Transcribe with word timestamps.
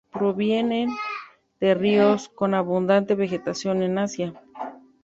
Provienen 0.11 0.89
de 1.59 1.75
ríos 1.75 2.27
con 2.27 2.55
abundante 2.55 3.13
vegetación 3.13 3.83
en 3.83 3.99
Asia. 3.99 4.33